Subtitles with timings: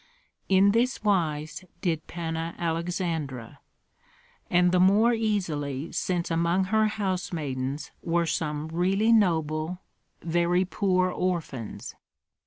[0.49, 3.59] In this wise did Panna Aleksandra;
[4.49, 9.77] and the more easily since among her house maidens were some really noble,
[10.23, 11.93] very poor orphans.